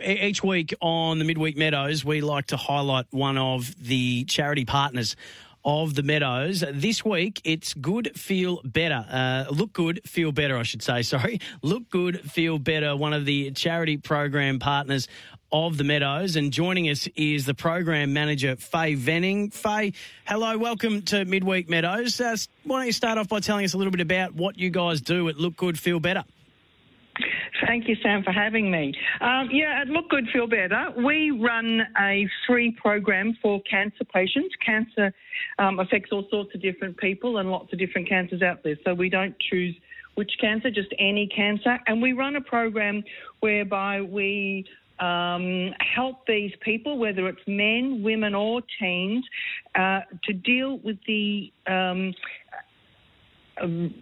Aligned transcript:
each 0.00 0.42
week 0.42 0.74
on 0.80 1.18
the 1.18 1.24
Midweek 1.24 1.56
Meadows, 1.56 2.04
we 2.04 2.20
like 2.20 2.46
to 2.48 2.56
highlight 2.56 3.06
one 3.10 3.38
of 3.38 3.74
the 3.82 4.24
charity 4.24 4.64
partners 4.64 5.16
of 5.64 5.94
the 5.94 6.02
Meadows. 6.02 6.64
This 6.72 7.04
week, 7.04 7.40
it's 7.44 7.74
Good, 7.74 8.18
Feel 8.18 8.60
Better. 8.64 9.06
Uh, 9.08 9.44
look 9.50 9.72
good, 9.72 10.00
feel 10.04 10.32
better, 10.32 10.56
I 10.56 10.64
should 10.64 10.82
say. 10.82 11.02
Sorry. 11.12 11.40
Look 11.62 11.88
good, 11.90 12.20
feel 12.30 12.58
better. 12.58 12.96
One 12.96 13.12
of 13.12 13.24
the 13.24 13.52
charity 13.52 13.96
program 13.96 14.58
partners 14.58 15.08
of 15.52 15.76
the 15.76 15.84
Meadows. 15.84 16.36
And 16.36 16.52
joining 16.52 16.88
us 16.88 17.08
is 17.14 17.46
the 17.46 17.54
program 17.54 18.12
manager, 18.12 18.56
Faye 18.56 18.94
Venning. 18.94 19.50
Faye, 19.50 19.92
hello, 20.24 20.58
welcome 20.58 21.02
to 21.02 21.24
Midweek 21.24 21.68
Meadows. 21.68 22.20
Uh, 22.20 22.36
why 22.64 22.78
don't 22.78 22.86
you 22.86 22.92
start 22.92 23.18
off 23.18 23.28
by 23.28 23.40
telling 23.40 23.64
us 23.64 23.74
a 23.74 23.78
little 23.78 23.90
bit 23.90 24.00
about 24.00 24.34
what 24.34 24.58
you 24.58 24.70
guys 24.70 25.00
do 25.00 25.28
at 25.28 25.36
Look 25.36 25.56
Good, 25.56 25.78
Feel 25.78 26.00
Better? 26.00 26.24
Thank 27.66 27.88
you, 27.88 27.96
Sam, 28.02 28.22
for 28.22 28.32
having 28.32 28.70
me. 28.70 28.94
Um, 29.20 29.48
yeah, 29.52 29.84
Look 29.86 30.08
Good, 30.10 30.26
Feel 30.32 30.46
Better, 30.46 30.88
we 31.04 31.30
run 31.30 31.82
a 32.00 32.26
free 32.46 32.76
program 32.80 33.36
for 33.40 33.60
cancer 33.62 34.04
patients. 34.12 34.54
Cancer 34.64 35.12
um, 35.58 35.78
affects 35.78 36.10
all 36.12 36.26
sorts 36.30 36.54
of 36.54 36.62
different 36.62 36.96
people 36.98 37.38
and 37.38 37.50
lots 37.50 37.72
of 37.72 37.78
different 37.78 38.08
cancers 38.08 38.42
out 38.42 38.62
there. 38.64 38.76
So 38.84 38.94
we 38.94 39.08
don't 39.08 39.34
choose 39.50 39.76
which 40.14 40.30
cancer, 40.40 40.70
just 40.70 40.92
any 40.98 41.28
cancer. 41.28 41.78
And 41.86 42.02
we 42.02 42.12
run 42.12 42.36
a 42.36 42.40
program 42.40 43.02
whereby 43.40 44.00
we 44.00 44.66
um, 44.98 45.70
help 45.94 46.26
these 46.26 46.52
people, 46.60 46.98
whether 46.98 47.26
it's 47.28 47.40
men, 47.46 48.02
women, 48.02 48.34
or 48.34 48.60
teens, 48.80 49.24
uh, 49.74 50.00
to 50.24 50.32
deal 50.32 50.78
with 50.78 50.98
the 51.06 51.52
um, 51.66 52.14
um, 53.62 53.94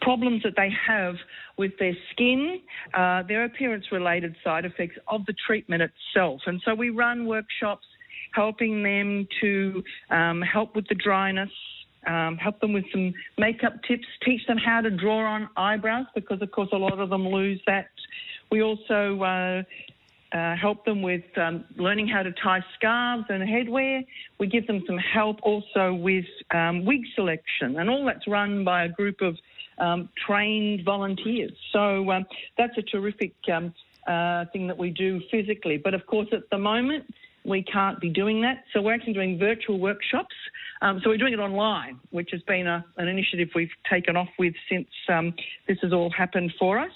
problems 0.00 0.42
that 0.42 0.54
they 0.56 0.70
have 0.86 1.14
with 1.56 1.72
their 1.78 1.94
skin, 2.12 2.60
uh, 2.94 3.22
their 3.22 3.44
appearance 3.44 3.86
related 3.92 4.34
side 4.44 4.64
effects 4.64 4.96
of 5.08 5.24
the 5.26 5.34
treatment 5.46 5.82
itself. 5.82 6.40
And 6.46 6.60
so 6.64 6.74
we 6.74 6.90
run 6.90 7.26
workshops 7.26 7.86
helping 8.32 8.82
them 8.82 9.26
to 9.40 9.82
um, 10.10 10.42
help 10.42 10.74
with 10.74 10.86
the 10.88 10.94
dryness. 10.94 11.50
Um, 12.06 12.36
help 12.36 12.60
them 12.60 12.74
with 12.74 12.84
some 12.92 13.14
makeup 13.38 13.76
tips, 13.88 14.04
teach 14.26 14.46
them 14.46 14.58
how 14.58 14.82
to 14.82 14.90
draw 14.90 15.24
on 15.24 15.48
eyebrows 15.56 16.04
because, 16.14 16.42
of 16.42 16.50
course, 16.50 16.68
a 16.74 16.76
lot 16.76 16.98
of 16.98 17.08
them 17.08 17.26
lose 17.26 17.58
that. 17.66 17.86
We 18.50 18.62
also 18.62 19.22
uh, 19.22 19.62
uh, 20.34 20.56
help 20.56 20.84
them 20.84 21.00
with 21.00 21.24
um, 21.38 21.64
learning 21.76 22.08
how 22.08 22.22
to 22.22 22.32
tie 22.32 22.62
scarves 22.76 23.24
and 23.28 23.42
headwear. 23.42 24.04
We 24.38 24.48
give 24.48 24.66
them 24.66 24.82
some 24.86 24.98
help 24.98 25.38
also 25.42 25.94
with 25.94 26.26
um, 26.52 26.84
wig 26.84 27.02
selection, 27.14 27.78
and 27.78 27.88
all 27.88 28.04
that's 28.04 28.26
run 28.26 28.64
by 28.64 28.84
a 28.84 28.88
group 28.88 29.20
of 29.20 29.36
um, 29.78 30.08
trained 30.26 30.84
volunteers. 30.84 31.52
So 31.72 32.10
um, 32.10 32.26
that's 32.58 32.76
a 32.76 32.82
terrific 32.82 33.34
um, 33.52 33.72
uh, 34.06 34.46
thing 34.52 34.66
that 34.66 34.76
we 34.76 34.90
do 34.90 35.20
physically. 35.30 35.78
But 35.78 35.94
of 35.94 36.04
course, 36.06 36.28
at 36.32 36.50
the 36.50 36.58
moment, 36.58 37.04
we 37.44 37.62
can't 37.62 38.00
be 38.00 38.08
doing 38.08 38.40
that. 38.42 38.64
So 38.72 38.82
we're 38.82 38.94
actually 38.94 39.12
doing 39.12 39.38
virtual 39.38 39.78
workshops. 39.78 40.34
Um, 40.82 41.00
so 41.02 41.10
we're 41.10 41.18
doing 41.18 41.32
it 41.32 41.38
online, 41.38 42.00
which 42.10 42.30
has 42.32 42.42
been 42.42 42.66
a, 42.66 42.84
an 42.96 43.06
initiative 43.06 43.50
we've 43.54 43.70
taken 43.88 44.16
off 44.16 44.28
with 44.38 44.54
since 44.68 44.88
um, 45.08 45.34
this 45.68 45.78
has 45.82 45.92
all 45.92 46.10
happened 46.10 46.52
for 46.58 46.78
us. 46.78 46.92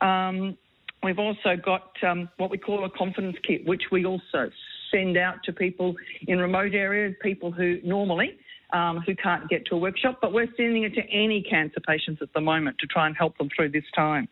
Um, 0.00 0.58
we've 1.02 1.18
also 1.18 1.56
got 1.56 1.90
um, 2.02 2.28
what 2.36 2.50
we 2.50 2.58
call 2.58 2.84
a 2.84 2.90
confidence 2.90 3.36
kit, 3.46 3.66
which 3.66 3.82
we 3.90 4.04
also 4.04 4.50
send 4.90 5.16
out 5.16 5.42
to 5.44 5.52
people 5.52 5.94
in 6.26 6.38
remote 6.38 6.74
areas, 6.74 7.14
people 7.22 7.50
who 7.50 7.78
normally 7.82 8.38
um, 8.72 9.00
who 9.06 9.14
can't 9.14 9.48
get 9.48 9.66
to 9.66 9.74
a 9.74 9.78
workshop, 9.78 10.18
but 10.20 10.32
we're 10.32 10.48
sending 10.56 10.84
it 10.84 10.94
to 10.94 11.02
any 11.10 11.42
cancer 11.42 11.80
patients 11.80 12.22
at 12.22 12.32
the 12.32 12.40
moment 12.40 12.78
to 12.78 12.86
try 12.86 13.06
and 13.06 13.16
help 13.16 13.36
them 13.38 13.48
through 13.54 13.70
this 13.70 13.84
time. 13.94 14.28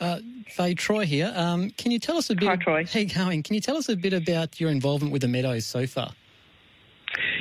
Uh, 0.00 0.20
Faye 0.46 0.74
Troy 0.74 1.04
here. 1.04 1.32
Um, 1.34 1.70
can 1.70 1.90
you 1.90 1.98
tell 1.98 2.16
us 2.16 2.30
a 2.30 2.34
bit? 2.34 2.48
Hi, 2.48 2.56
Troy. 2.56 2.86
You 2.94 3.06
going? 3.06 3.42
Can 3.42 3.54
you 3.54 3.60
tell 3.60 3.76
us 3.76 3.88
a 3.88 3.96
bit 3.96 4.12
about 4.12 4.60
your 4.60 4.70
involvement 4.70 5.12
with 5.12 5.22
the 5.22 5.28
Meadows 5.28 5.66
so 5.66 5.86
far? 5.86 6.12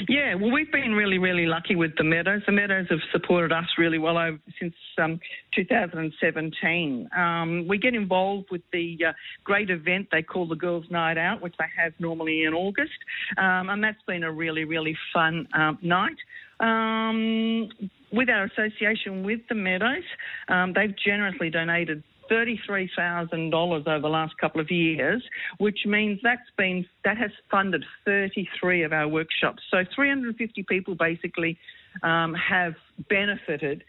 Yeah, 0.07 0.35
well, 0.35 0.51
we've 0.51 0.71
been 0.71 0.93
really, 0.93 1.17
really 1.17 1.45
lucky 1.45 1.75
with 1.75 1.91
the 1.97 2.03
Meadows. 2.03 2.41
The 2.45 2.51
Meadows 2.51 2.87
have 2.89 2.99
supported 3.11 3.51
us 3.51 3.65
really 3.77 3.97
well 3.97 4.17
over, 4.17 4.39
since 4.59 4.73
um, 5.01 5.19
2017. 5.55 7.09
Um, 7.15 7.67
we 7.67 7.77
get 7.77 7.93
involved 7.93 8.47
with 8.51 8.61
the 8.71 8.97
uh, 9.09 9.11
great 9.43 9.69
event 9.69 10.07
they 10.11 10.21
call 10.21 10.47
the 10.47 10.55
Girls' 10.55 10.85
Night 10.89 11.17
Out, 11.17 11.41
which 11.41 11.55
they 11.59 11.65
have 11.81 11.93
normally 11.99 12.43
in 12.43 12.53
August, 12.53 12.91
um, 13.37 13.69
and 13.69 13.83
that's 13.83 14.01
been 14.07 14.23
a 14.23 14.31
really, 14.31 14.63
really 14.63 14.95
fun 15.13 15.47
um, 15.53 15.77
night. 15.81 16.17
Um, 16.59 17.69
with 18.11 18.29
our 18.29 18.45
association 18.45 19.23
with 19.23 19.41
the 19.49 19.55
Meadows, 19.55 20.03
um, 20.47 20.73
they've 20.73 20.95
generously 21.05 21.49
donated 21.49 22.03
$33,000 22.29 23.53
over 23.53 23.99
the 23.99 24.07
last 24.07 24.37
couple 24.37 24.61
of 24.61 24.69
years, 24.71 25.23
which 25.57 25.85
means 25.85 26.19
that's 26.23 26.49
been 26.57 26.85
that 27.03 27.17
has 27.17 27.31
funded 27.49 27.83
33 28.05 28.83
of 28.83 28.93
our 28.93 29.07
workshops. 29.07 29.63
So 29.71 29.83
350 29.95 30.63
people 30.63 30.95
basically 30.95 31.57
um, 32.03 32.33
have 32.33 32.75
benefited 33.09 33.83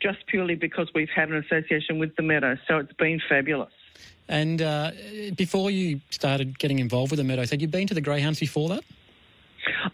just 0.00 0.26
purely 0.26 0.54
because 0.54 0.88
we've 0.94 1.08
had 1.08 1.30
an 1.30 1.36
association 1.36 1.98
with 1.98 2.14
the 2.16 2.22
Meadows. 2.22 2.58
So 2.68 2.78
it's 2.78 2.92
been 2.92 3.20
fabulous. 3.28 3.72
And 4.28 4.60
uh, 4.60 4.90
before 5.36 5.70
you 5.70 6.00
started 6.10 6.58
getting 6.58 6.78
involved 6.80 7.12
with 7.12 7.18
the 7.18 7.24
Meadows, 7.24 7.50
had 7.50 7.62
you 7.62 7.68
been 7.68 7.86
to 7.86 7.94
the 7.94 8.00
Greyhounds 8.00 8.40
before 8.40 8.68
that? 8.70 8.84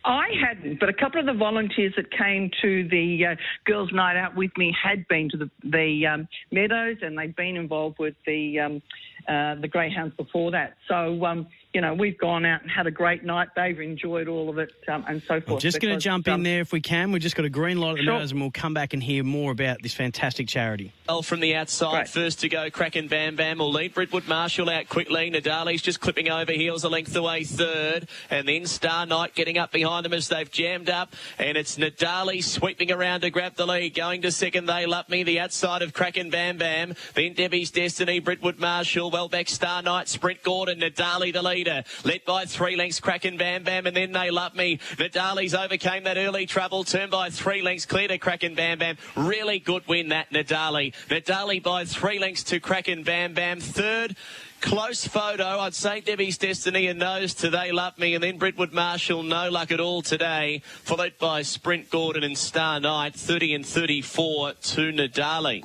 I 0.04 0.28
hadn't, 0.40 0.80
but 0.80 0.88
a 0.88 0.92
couple 0.92 1.20
of 1.20 1.26
the 1.26 1.34
volunteers 1.34 1.92
that 1.96 2.10
came 2.10 2.50
to 2.62 2.88
the 2.88 3.26
uh, 3.32 3.34
girls' 3.64 3.90
night 3.92 4.16
out 4.16 4.36
with 4.36 4.50
me 4.56 4.74
had 4.82 5.06
been 5.08 5.28
to 5.30 5.36
the, 5.36 5.50
the 5.64 6.06
um, 6.06 6.28
meadows, 6.50 6.96
and 7.02 7.18
they'd 7.18 7.36
been 7.36 7.56
involved 7.56 7.98
with 7.98 8.14
the 8.26 8.60
um, 8.60 8.82
uh, 9.28 9.54
the 9.60 9.68
greyhounds 9.68 10.14
before 10.16 10.50
that. 10.50 10.74
So 10.88 11.24
um, 11.24 11.46
you 11.74 11.80
know, 11.80 11.94
we've 11.94 12.18
gone 12.18 12.44
out 12.44 12.60
and 12.62 12.70
had 12.70 12.86
a 12.86 12.90
great 12.90 13.24
night. 13.24 13.48
They've 13.56 13.78
enjoyed 13.80 14.28
all 14.28 14.48
of 14.50 14.58
it 14.58 14.72
um, 14.88 15.04
and 15.08 15.22
so 15.22 15.40
forth. 15.40 15.52
I'm 15.54 15.58
just 15.60 15.80
going 15.80 15.94
to 15.94 16.00
jump 16.00 16.26
in 16.28 16.34
um, 16.34 16.42
there 16.42 16.60
if 16.60 16.72
we 16.72 16.80
can. 16.80 17.12
We've 17.12 17.22
just 17.22 17.34
got 17.36 17.44
a 17.46 17.50
green 17.50 17.78
light 17.78 17.92
at 17.92 17.96
the 17.96 18.02
Sure. 18.04 18.18
nose, 18.18 18.32
and 18.32 18.40
we'll 18.40 18.50
come 18.50 18.74
back 18.74 18.92
and 18.92 19.02
hear 19.02 19.24
more 19.24 19.52
about 19.52 19.80
this 19.82 19.94
fantastic 19.94 20.48
charity. 20.48 20.92
Well, 21.08 21.22
from 21.22 21.40
the 21.40 21.54
outside, 21.56 21.92
Right. 21.92 22.08
first 22.08 22.40
to 22.40 22.48
go, 22.48 22.70
Kraken 22.70 23.08
Bam 23.08 23.36
Bam 23.36 23.58
will 23.58 23.72
lead. 23.72 23.94
Britwood 23.94 24.28
Marshall 24.28 24.68
out 24.70 24.88
quickly. 24.88 25.30
Nadali's 25.30 25.82
just 25.82 26.00
clipping 26.00 26.28
over 26.30 26.52
heels 26.52 26.84
a 26.84 26.88
length 26.88 27.14
away 27.16 27.44
third. 27.44 28.06
And 28.30 28.46
then 28.46 28.66
Star 28.66 29.06
Knight 29.06 29.34
getting 29.34 29.58
up 29.58 29.72
behind 29.72 30.04
them 30.04 30.12
as 30.12 30.28
they've 30.28 30.50
jammed 30.50 30.90
up. 30.90 31.14
And 31.38 31.56
it's 31.56 31.76
Nadali 31.78 32.42
sweeping 32.44 32.90
around 32.92 33.22
to 33.22 33.30
grab 33.30 33.54
the 33.56 33.66
lead. 33.66 33.94
Going 33.94 34.22
to 34.22 34.30
second, 34.30 34.66
they 34.66 34.86
love 34.86 35.08
me. 35.08 35.22
The 35.22 35.40
outside 35.40 35.82
of 35.82 35.92
Kraken 35.92 36.30
Bam 36.30 36.58
Bam. 36.58 36.94
Then 37.14 37.32
Debbie's 37.34 37.70
Destiny, 37.70 38.20
Britwood 38.20 38.58
Marshall, 38.58 39.10
Welbeck 39.10 39.48
Star 39.48 39.82
Knight, 39.82 40.08
Sprint 40.08 40.42
Gordon, 40.42 40.80
Nadali 40.80 41.32
the 41.32 41.42
leader. 41.62 41.84
Led 42.04 42.24
by 42.24 42.44
three 42.44 42.74
lengths, 42.74 42.98
Kraken 42.98 43.36
Bam 43.36 43.62
Bam. 43.62 43.86
And 43.86 43.96
then 43.96 44.12
they 44.12 44.30
love 44.30 44.54
me. 44.54 44.78
Nadali's 44.96 45.54
overcame 45.54 46.04
that 46.04 46.16
early 46.16 46.46
trouble. 46.46 46.82
turned 46.82 47.12
by 47.12 47.30
three 47.30 47.62
lengths, 47.62 47.86
clear 47.86 48.08
to 48.08 48.18
Kraken 48.18 48.54
Bam 48.54 48.78
Bam. 48.78 48.96
Really 49.16 49.60
good 49.60 49.86
win 49.86 50.08
that, 50.08 50.30
Nadali. 50.32 50.92
Nadali 51.08 51.62
by 51.62 51.84
three 51.84 52.18
lengths 52.18 52.42
to 52.44 52.58
Kraken 52.58 53.04
Bam 53.04 53.34
Bam. 53.34 53.60
Third, 53.60 54.16
close 54.60 55.06
photo. 55.06 55.60
I'd 55.60 55.74
say 55.74 56.00
Debbie's 56.00 56.36
Destiny 56.38 56.88
and 56.88 56.98
Nose 56.98 57.34
to 57.34 57.50
They 57.50 57.70
Love 57.70 57.96
Me. 57.96 58.14
And 58.14 58.24
then 58.24 58.40
Britwood 58.40 58.72
Marshall, 58.72 59.22
no 59.22 59.48
luck 59.48 59.70
at 59.70 59.78
all 59.78 60.02
today. 60.02 60.62
Followed 60.82 61.14
by 61.20 61.42
Sprint 61.42 61.90
Gordon 61.90 62.24
and 62.24 62.36
Star 62.36 62.80
Knight, 62.80 63.14
30 63.14 63.54
and 63.54 63.66
34 63.66 64.54
to 64.54 64.92
Nadali. 64.92 65.62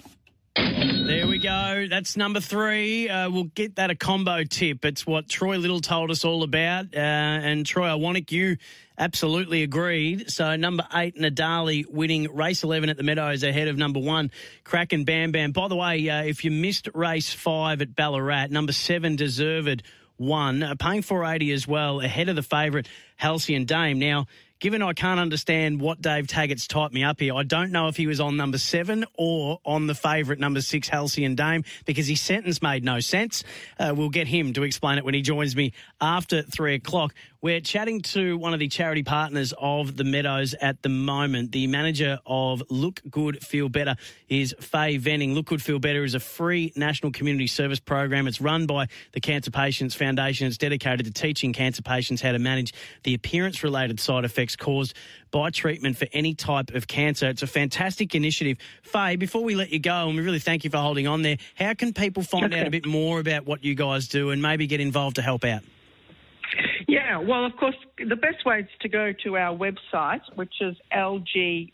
There 1.08 1.26
we 1.26 1.38
go. 1.38 1.88
That's 1.90 2.18
number 2.18 2.42
three. 2.42 3.08
Uh, 3.08 3.30
we'll 3.30 3.46
get 3.46 3.78
that 3.78 3.90
a 3.90 3.96
combo 3.96 4.44
tip. 4.44 4.84
It's 4.84 5.08
what 5.08 5.30
Troy 5.30 5.58
Little 5.58 5.80
told 5.80 6.12
us 6.12 6.26
all 6.26 6.44
about. 6.44 6.88
Uh, 6.94 6.98
and 7.00 7.66
Troy 7.66 7.88
Iwanik, 7.88 8.30
you 8.30 8.58
absolutely 8.98 9.64
agreed. 9.64 10.30
So 10.30 10.58
number 10.58 10.86
eight, 10.94 11.16
Nadali 11.16 11.86
winning 11.90 12.28
race 12.36 12.62
11 12.62 12.90
at 12.90 12.98
the 12.98 13.04
Meadows 13.04 13.44
ahead 13.44 13.70
of 13.70 13.78
number 13.78 14.02
one, 14.02 14.32
Kraken 14.66 15.06
Bam 15.06 15.32
Bam. 15.32 15.54
By 15.54 15.70
the 15.70 15.78
way, 15.78 16.10
uh, 16.10 16.24
if 16.24 16.44
you 16.44 16.52
missed 16.52 16.90
race 16.94 17.32
five 17.32 17.82
at 17.82 17.96
Ballarat, 17.96 18.48
number 18.48 18.74
seven, 18.74 19.16
Deserved, 19.16 19.84
won, 20.18 20.62
uh, 20.62 20.76
paying 20.76 21.04
480 21.04 21.54
as 21.54 21.66
well, 21.66 22.02
ahead 22.02 22.28
of 22.28 22.36
the 22.36 22.44
favourite, 22.44 22.90
Halcyon 23.16 23.64
Dame. 23.64 23.98
Now, 23.98 24.28
given 24.60 24.82
I 24.82 24.94
can't 24.94 25.20
understand 25.20 25.80
what 25.80 26.02
Dave 26.02 26.28
Taggart's 26.28 26.68
typed 26.68 26.94
me 26.94 27.04
up 27.04 27.20
here, 27.20 27.34
I 27.36 27.44
don't 27.44 27.72
know 27.72 27.88
if 27.88 27.98
he 27.98 28.08
was 28.08 28.20
on 28.20 28.38
number 28.38 28.58
seven 28.58 29.06
or 29.18 29.60
on 29.66 29.88
the 29.88 29.96
favourite 29.96 30.40
number 30.40 30.62
six, 30.62 30.88
Halcyon 30.88 31.36
Dame, 31.36 31.64
because 31.86 32.08
his 32.08 32.22
sentence 32.22 32.62
made 32.62 32.84
no 32.84 33.00
sense. 33.00 33.44
Uh, 33.80 33.94
we'll 33.96 34.10
get 34.10 34.28
him 34.28 34.54
to 34.54 34.64
explain 34.64 34.98
it 34.98 35.06
when 35.06 35.14
he 35.14 35.22
joins 35.22 35.56
me 35.56 35.74
after 36.02 36.42
three 36.42 36.76
o'clock. 36.76 37.14
We're 37.40 37.62
chatting 37.62 38.02
to 38.02 38.36
one 38.36 38.56
of 38.56 38.60
the 38.60 38.68
charity 38.68 39.04
partners 39.04 39.54
of 39.60 39.96
the 39.96 40.04
Meadows 40.04 40.56
at 40.60 40.82
the 40.82 40.90
moment. 40.90 41.52
The 41.52 41.68
manager 41.68 42.18
of 42.26 42.64
Look 42.72 43.00
Good, 43.12 43.46
Feel 43.46 43.70
Better 43.70 43.96
is 44.28 44.56
Faye 44.60 44.98
Venning. 44.98 45.36
Look 45.36 45.46
Good, 45.46 45.62
Feel 45.62 45.78
Better 45.78 46.04
is 46.04 46.16
a 46.16 46.20
free 46.20 46.74
national 46.76 47.12
community 47.12 47.46
service 47.46 47.80
program. 47.80 48.26
It's 48.26 48.42
run 48.42 48.66
by 48.66 48.88
the 49.12 49.22
Cancer 49.22 49.52
Patients 49.52 49.94
Foundation. 49.94 50.48
It's 50.48 50.58
dedicated 50.58 51.06
to 51.06 51.12
teaching 51.12 51.54
cancer 51.54 51.84
patients 51.84 52.22
how 52.22 52.32
to 52.32 52.40
manage 52.40 52.74
the 53.04 53.14
appearance 53.14 53.62
related 53.62 54.00
side 54.00 54.26
effects 54.26 54.56
caused 54.56 54.96
by 55.30 55.52
treatment 55.52 55.96
for 55.96 56.08
any 56.14 56.34
type 56.34 56.74
of 56.74 56.88
cancer. 56.88 57.28
It's 57.30 57.44
a 57.44 57.48
fantastic 57.48 58.16
initiative. 58.16 58.58
Faye, 58.82 59.16
before 59.16 59.44
we 59.44 59.54
let 59.54 59.70
you 59.70 59.78
go, 59.78 60.08
and 60.08 60.18
we 60.18 60.24
really 60.24 60.40
thank 60.40 60.64
you 60.64 60.72
for 60.72 60.78
holding 60.78 61.06
on 61.06 61.22
there, 61.22 61.38
how 61.54 61.76
can 61.76 61.94
people 61.94 62.24
find 62.24 62.52
out 62.52 62.66
a 62.66 62.72
bit 62.72 62.88
more 62.88 63.20
about 63.20 63.46
what 63.46 63.64
you 63.64 63.76
guys 63.76 64.08
do 64.08 64.32
and 64.32 64.42
maybe 64.42 64.66
get 64.66 64.80
involved 64.80 65.18
to 65.18 65.22
help 65.22 65.46
out? 65.46 65.62
Yeah, 66.88 67.18
well, 67.18 67.46
of 67.46 67.56
course, 67.58 67.76
the 67.98 68.16
best 68.16 68.46
way 68.46 68.60
is 68.60 68.68
to 68.82 68.90
go 68.90 69.12
to 69.24 69.38
our 69.38 69.58
website, 69.58 70.22
which 70.36 70.62
is 70.62 70.76
lgfb.org.au, 70.94 71.66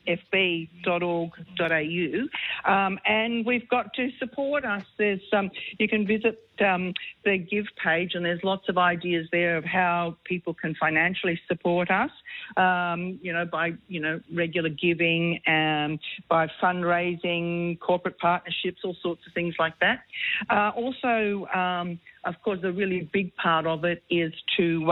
um, 2.72 3.00
and 3.06 3.46
we've 3.46 3.68
got 3.68 3.94
to 3.96 4.10
support 4.20 4.64
us. 4.64 4.84
There's 4.98 5.22
um, 5.34 5.52
you 5.78 5.88
can 5.88 6.08
visit 6.08 6.40
um, 6.62 6.94
the 7.26 7.38
Give 7.38 7.66
page, 7.84 8.12
and 8.16 8.24
there's 8.24 8.44
lots 8.44 8.70
of 8.70 8.78
ideas 8.78 9.28
there 9.32 9.58
of 9.58 9.66
how 9.66 10.16
people 10.24 10.54
can 10.54 10.76
financially 10.76 11.40
support 11.48 11.92
us. 11.92 12.12
Um, 12.56 13.20
you 13.22 13.34
know, 13.34 13.46
by 13.46 13.74
you 13.88 14.00
know 14.00 14.22
regular 14.34 14.70
giving, 14.70 15.42
um, 15.48 16.00
by 16.30 16.48
fundraising, 16.62 17.80
corporate 17.80 18.18
partnerships, 18.20 18.80
all 18.86 18.96
sorts 19.02 19.22
of 19.28 19.34
things 19.34 19.56
like 19.60 19.78
that. 19.80 20.04
Uh, 20.50 20.72
also, 20.76 21.48
um, 21.54 22.00
of 22.24 22.36
course, 22.44 22.60
the 22.62 22.72
really 22.72 23.10
big 23.12 23.36
part 23.36 23.68
of 23.68 23.84
it 23.84 24.04
is 24.10 24.32
to 24.58 24.90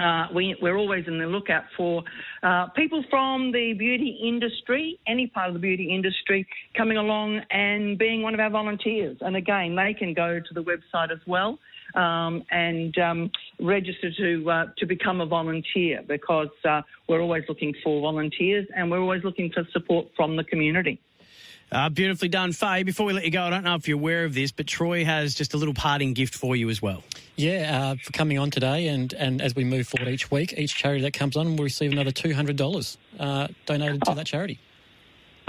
uh, 0.00 0.26
we, 0.34 0.56
are 0.62 0.76
always 0.76 1.04
in 1.06 1.18
the 1.18 1.26
lookout 1.26 1.64
for 1.76 2.02
uh, 2.42 2.66
people 2.76 3.04
from 3.10 3.52
the 3.52 3.74
beauty 3.74 4.18
industry, 4.22 4.98
any 5.06 5.26
part 5.26 5.48
of 5.48 5.54
the 5.54 5.60
beauty 5.60 5.92
industry, 5.92 6.46
coming 6.76 6.96
along 6.96 7.40
and 7.50 7.98
being 7.98 8.22
one 8.22 8.34
of 8.34 8.40
our 8.40 8.50
volunteers. 8.50 9.16
And 9.20 9.36
again, 9.36 9.74
they 9.76 9.94
can 9.94 10.14
go 10.14 10.40
to 10.40 10.54
the 10.54 10.62
website 10.62 11.10
as 11.10 11.18
well 11.26 11.58
um, 11.94 12.44
and 12.50 12.96
um, 12.98 13.30
register 13.60 14.10
to 14.16 14.50
uh, 14.50 14.64
to 14.78 14.86
become 14.86 15.20
a 15.20 15.26
volunteer 15.26 16.02
because 16.06 16.48
uh, 16.68 16.82
we're 17.08 17.20
always 17.20 17.44
looking 17.48 17.74
for 17.82 18.00
volunteers 18.00 18.66
and 18.76 18.90
we're 18.90 19.00
always 19.00 19.24
looking 19.24 19.50
for 19.52 19.66
support 19.72 20.06
from 20.16 20.36
the 20.36 20.44
community. 20.44 21.00
Uh, 21.70 21.88
beautifully 21.90 22.28
done, 22.28 22.52
Faye. 22.52 22.82
Before 22.82 23.04
we 23.06 23.12
let 23.12 23.24
you 23.24 23.30
go, 23.30 23.42
I 23.42 23.50
don't 23.50 23.64
know 23.64 23.74
if 23.74 23.86
you're 23.86 23.98
aware 23.98 24.24
of 24.24 24.34
this, 24.34 24.52
but 24.52 24.66
Troy 24.66 25.04
has 25.04 25.34
just 25.34 25.52
a 25.52 25.58
little 25.58 25.74
parting 25.74 26.14
gift 26.14 26.34
for 26.34 26.56
you 26.56 26.70
as 26.70 26.80
well. 26.80 27.02
Yeah, 27.36 27.90
uh, 27.92 27.96
for 28.02 28.10
coming 28.12 28.38
on 28.38 28.50
today, 28.50 28.88
and, 28.88 29.12
and 29.12 29.42
as 29.42 29.54
we 29.54 29.64
move 29.64 29.86
forward 29.86 30.08
each 30.08 30.30
week, 30.30 30.54
each 30.56 30.74
charity 30.74 31.02
that 31.02 31.12
comes 31.12 31.36
on 31.36 31.56
will 31.56 31.64
receive 31.64 31.92
another 31.92 32.10
$200 32.10 32.96
uh, 33.20 33.48
donated 33.66 34.02
to 34.04 34.14
that 34.14 34.26
charity. 34.26 34.58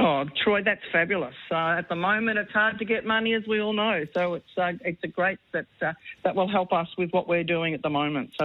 Oh, 0.02 0.24
Troy, 0.44 0.64
that's 0.64 0.82
fabulous. 0.94 1.36
Uh, 1.52 1.76
at 1.78 1.90
the 1.90 1.96
moment, 1.96 2.38
it's 2.38 2.52
hard 2.52 2.80
to 2.80 2.86
get 2.86 3.06
money, 3.06 3.34
as 3.34 3.46
we 3.48 3.60
all 3.60 3.74
know. 3.74 4.06
So 4.14 4.36
it's 4.36 4.58
uh, 4.58 4.72
it's 4.80 5.04
a 5.04 5.10
great 5.10 5.40
that 5.52 5.66
uh, 5.82 5.92
that 6.24 6.36
will 6.36 6.48
help 6.48 6.72
us 6.72 6.88
with 6.98 7.12
what 7.12 7.28
we're 7.28 7.44
doing 7.44 7.74
at 7.74 7.82
the 7.82 7.90
moment. 7.90 8.30
So 8.30 8.38